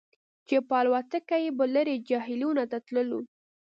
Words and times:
چې 0.47 0.55
په 0.67 0.73
الوتکه 0.81 1.19
کې 1.43 1.55
به 1.57 1.65
لرې 1.75 1.95
جهیلونو 2.07 2.63
ته 2.71 2.77
تللو 2.85 3.19